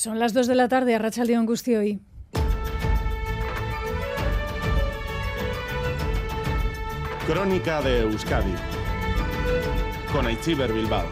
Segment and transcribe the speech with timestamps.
[0.00, 2.00] Son las 2 de la tarde, a Racha León hoy.
[7.26, 8.54] Crónica de Euskadi
[10.10, 11.04] con Aichiber Bilbao.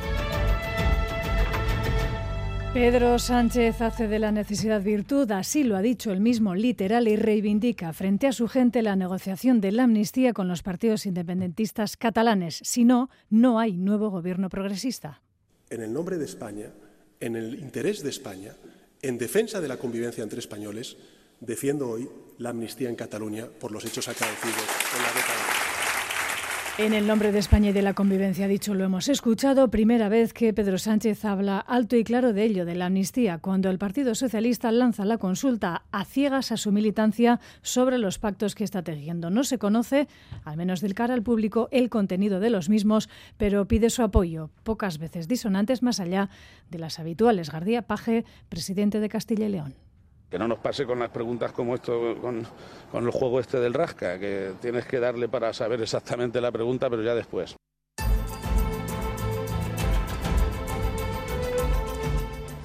[2.72, 7.16] Pedro Sánchez hace de la necesidad virtud, así lo ha dicho el mismo literal y
[7.16, 12.58] reivindica frente a su gente la negociación de la amnistía con los partidos independentistas catalanes.
[12.64, 15.20] Si no, no hay nuevo gobierno progresista.
[15.68, 16.70] En el nombre de España,
[17.20, 18.54] en el interés de España,
[19.02, 20.96] en defensa de la convivencia entre españoles,
[21.40, 24.64] defiendo hoy la amnistía en Cataluña por los hechos acaecidos
[24.96, 25.37] en la década.
[26.78, 30.32] En el nombre de España y de la convivencia, dicho lo hemos escuchado, primera vez
[30.32, 34.14] que Pedro Sánchez habla alto y claro de ello, de la amnistía, cuando el Partido
[34.14, 39.28] Socialista lanza la consulta a ciegas a su militancia sobre los pactos que está tejiendo.
[39.28, 40.06] No se conoce,
[40.44, 44.50] al menos del cara al público, el contenido de los mismos, pero pide su apoyo,
[44.62, 46.30] pocas veces disonantes más allá
[46.70, 47.50] de las habituales.
[47.50, 49.87] Gardía Paje, presidente de Castilla y León.
[50.30, 52.46] Que no nos pase con las preguntas como esto, con,
[52.92, 57.02] el juego este del rasca, que tienes que darle para saber exactamente la pregunta, pero
[57.02, 57.56] ya después.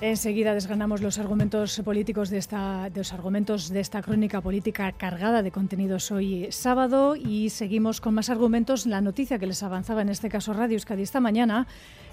[0.02, 5.42] Enseguida desgranamos los argumentos políticos de esta, de los argumentos de esta crónica política cargada
[5.42, 8.86] de contenidos hoy sábado y seguimos con más argumentos.
[8.86, 11.68] La noticia que les avanzaba en este caso Radio Euskadi esta mañana,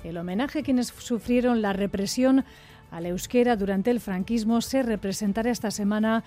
[0.05, 2.45] el homenaje a quienes sufrieron la represión
[2.91, 6.25] al euskera durante el franquismo se representará esta semana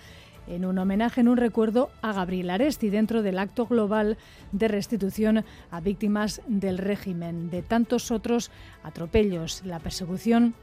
[0.48, 4.18] en un homenaje, en un recuerdo a Gabriel Aresti dentro del acto global
[4.52, 7.50] de restitución a víctimas del régimen.
[7.50, 8.52] De tantos otros
[8.84, 10.54] atropellos, la persecución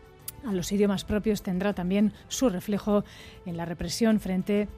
[0.47, 3.05] a los idiomas propios tendrá también su reflejo
[3.47, 4.69] en la represión frente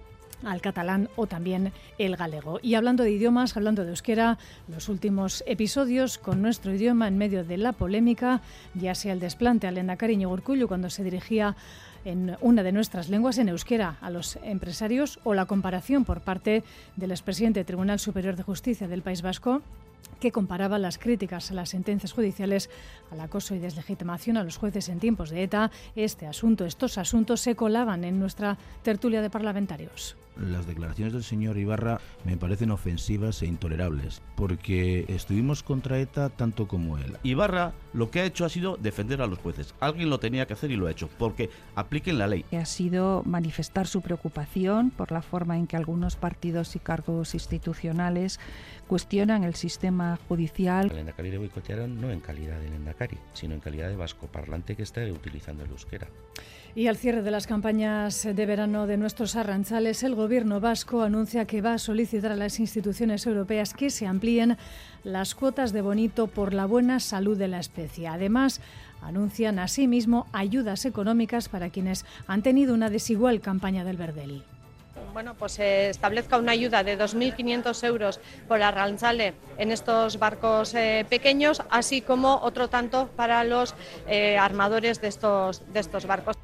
[0.45, 2.59] al catalán o también el galego.
[2.63, 7.45] Y hablando de idiomas, hablando de euskera, los últimos episodios con nuestro idioma en medio
[7.45, 8.41] de la polémica,
[8.75, 11.57] ya sea el desplante al Endacari Urcullu cuando se dirigía
[12.05, 16.65] en una de nuestras lenguas en euskera a los empresarios o la comparación por parte
[16.97, 19.63] del expresidente del Tribunal Superior de Justicia del País Vasco
[20.21, 22.71] que comparaba las críticas a las sentencias judiciales
[23.11, 25.71] al acoso y deslegitimación a los jueces en tiempos de ETA.
[25.97, 31.59] Este asunto, estos asuntos se colaban en nuestra tertulia de parlamentarios las declaraciones del señor
[31.59, 37.17] Ibarra me parecen ofensivas e intolerables, porque estuvimos contra ETA tanto como él.
[37.23, 39.75] Ibarra lo que ha hecho ha sido defender a los jueces.
[39.81, 42.45] Alguien lo tenía que hacer y lo ha hecho, porque apliquen la ley.
[42.53, 48.41] Ha sido manifestar su preocupación por la forma en que algunos partidos y cargos institucionales
[48.87, 50.91] cuestionan el sistema judicial.
[50.91, 54.77] El Endacari le boicotearon no en calidad de Endacari, sino en calidad de vasco parlante
[54.77, 56.09] que está utilizando el euskera.
[56.75, 61.47] Y al cierre de las campañas de verano de nuestros arranchales, el gobierno vasco anuncia
[61.47, 64.57] que va a solicitar a las instituciones europeas que se amplíen
[65.03, 68.07] las cuotas de bonito por la buena salud de la especie.
[68.07, 68.61] Además,
[69.01, 74.45] anuncian asimismo ayudas económicas para quienes han tenido una desigual campaña del verdel
[75.13, 81.05] bueno, pues se establezca una ayuda de 2.500 euros por arranchale en estos barcos eh,
[81.07, 83.75] pequeños, así como otro tanto para los
[84.07, 86.42] eh, armadores de estos barcos.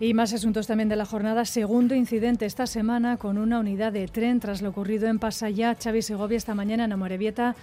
[0.00, 1.44] Y más asuntos también de la jornada.
[1.44, 6.02] Segundo incidente esta semana con una unidad de tren tras lo ocurrido en Pasaya, Xavi
[6.02, 7.54] Segovia esta mañana en Amorebieta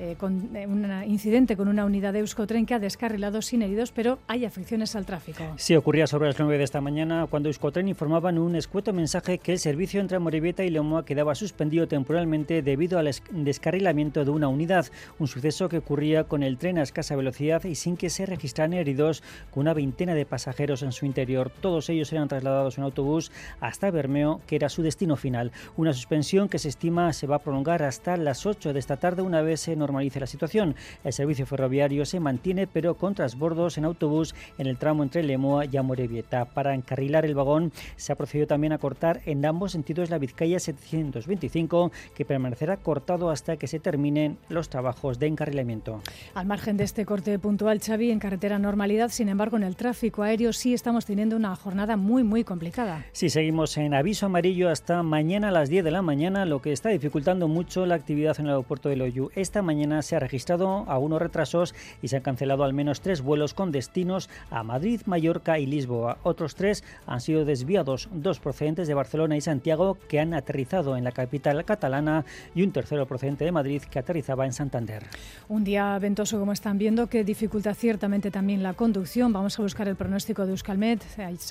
[0.00, 3.90] eh, con eh, un incidente con una unidad de Euskotren que ha descarrilado sin heridos,
[3.90, 5.42] pero hay afecciones al tráfico.
[5.56, 9.38] Sí, ocurría sobre las 9 de esta mañana cuando Euskotren informaba en un escueto mensaje
[9.38, 14.46] que el servicio entre Amorebieta y Lemoa quedaba suspendido temporalmente debido al descarrilamiento de una
[14.46, 14.86] unidad,
[15.18, 18.74] un suceso que ocurría con el tren a escasa velocidad y sin que se registraran
[18.74, 21.50] heridos, con una veintena de pasajeros en su interior.
[21.60, 25.52] Todos ellos eran trasladados en autobús hasta Bermeo, que era su destino final.
[25.76, 29.22] Una suspensión que se estima se va a prolongar hasta las 8 de esta tarde
[29.22, 30.74] una vez se normalice la situación.
[31.04, 35.64] El servicio ferroviario se mantiene, pero con transbordos en autobús en el tramo entre Lemoa
[35.64, 36.44] y Amorebieta.
[36.46, 40.58] Para encarrilar el vagón se ha procedido también a cortar en ambos sentidos la Vizcaya
[40.58, 46.02] 725, que permanecerá cortado hasta que se terminen los trabajos de encarrilamiento.
[46.34, 50.22] Al margen de este corte puntual, Xavi, en carretera normalidad, sin embargo, en el tráfico
[50.22, 53.06] aéreo sí estamos teniendo una jornada muy, muy complicada.
[53.12, 56.72] Sí, seguimos en aviso amarillo hasta mañana a las 10 de la mañana, lo que
[56.72, 59.30] está dificultando mucho la actividad en el aeropuerto de Loyu.
[59.34, 61.72] Esta mañana mañana se ha registrado algunos retrasos
[62.02, 66.18] y se han cancelado al menos tres vuelos con destinos a Madrid, Mallorca y Lisboa.
[66.24, 71.04] Otros tres han sido desviados, dos procedentes de Barcelona y Santiago que han aterrizado en
[71.04, 72.24] la capital catalana
[72.56, 75.04] y un tercero procedente de Madrid que aterrizaba en Santander.
[75.48, 79.32] Un día ventoso como están viendo que dificulta ciertamente también la conducción.
[79.32, 81.04] Vamos a buscar el pronóstico de Euskalmet.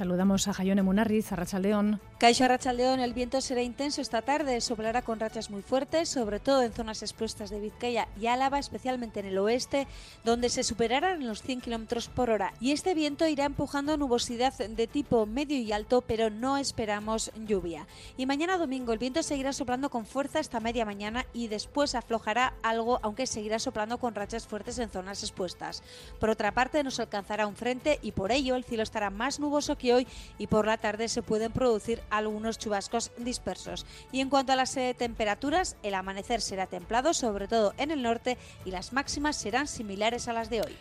[0.07, 1.99] Saludamos a Jayone Munarriz, a Rachaldeón.
[2.17, 6.63] Caixo Arrachaldeón, el viento será intenso esta tarde, soplará con rachas muy fuertes, sobre todo
[6.63, 9.85] en zonas expuestas de Vizcaya y Álava, especialmente en el oeste,
[10.23, 12.53] donde se superarán los 100 km por hora.
[12.61, 17.85] Y este viento irá empujando nubosidad de tipo medio y alto, pero no esperamos lluvia.
[18.15, 22.53] Y mañana domingo el viento seguirá soplando con fuerza hasta media mañana y después aflojará
[22.63, 25.83] algo, aunque seguirá soplando con rachas fuertes en zonas expuestas.
[26.19, 29.77] Por otra parte, nos alcanzará un frente y por ello el cielo estará más nuboso
[29.77, 29.96] que hoy
[30.37, 33.85] y por la tarde se pueden producir algunos chubascos dispersos.
[34.11, 38.03] Y en cuanto a las eh, temperaturas, el amanecer será templado, sobre todo en el
[38.03, 40.75] norte, y las máximas serán similares a las de hoy.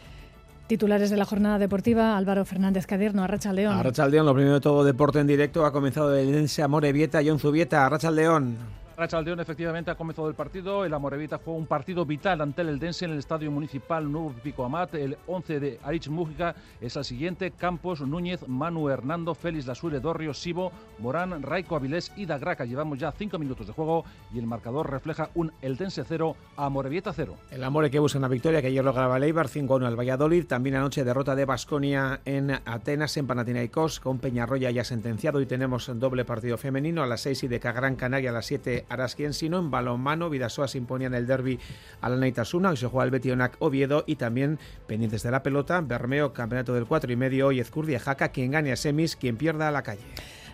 [0.66, 3.76] Titulares de la jornada deportiva, Álvaro Fernández Cadierno, Arracha León.
[3.76, 7.20] Arracha León, lo primero de todo, deporte en directo, ha comenzado el Ense Amore Vieta,
[7.24, 8.56] John Zubieta, Arracha León.
[8.96, 10.86] Rachaldeón efectivamente ha comenzado el partido.
[10.86, 14.64] El Amorevita fue un partido vital ante el Eldense en el Estadio Municipal Nuevo Pico
[14.64, 14.94] Amat.
[14.94, 17.50] El 11 de Arich Mújica es el siguiente.
[17.50, 22.64] Campos, Núñez, Manu Hernando, Félix Lasure, Dorrio, Sibo, Morán, Raico Avilés y Dagraca.
[22.64, 27.36] Llevamos ya cinco minutos de juego y el marcador refleja un Eldense 0, Amorebieta 0.
[27.50, 30.46] El Amore que busca una victoria que ayer lograba Leibar 5-1 al Valladolid.
[30.46, 35.42] También anoche derrota de Basconia en Atenas, en Panathinaikos, con Peñarroya ya sentenciado.
[35.42, 38.85] Y tenemos doble partido femenino a las 6 y de Gran Canaria a las 7
[38.88, 40.30] Araskien, sino en balonmano.
[40.30, 41.58] Vidasoa se imponía en el derby
[42.00, 44.04] a la Neitasuna, que se juega el Betionac Oviedo.
[44.06, 47.52] Y también pendientes de la pelota, Bermeo, campeonato del 4 y medio.
[47.52, 50.02] Y Ezcurdia Jaca, quien gane a semis, quien pierda a la calle.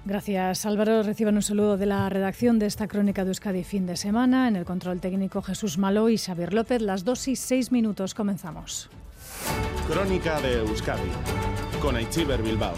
[0.04, 1.02] Gracias Álvaro.
[1.02, 4.48] Reciban un saludo de la redacción de esta crónica de Euskadi fin de semana.
[4.48, 6.82] En el control técnico Jesús Malo y Xavier López.
[6.82, 8.90] Las 2 y 6 minutos comenzamos.
[9.88, 11.10] Crónica de Euskadi
[11.80, 12.74] con Aichiber Bilbao.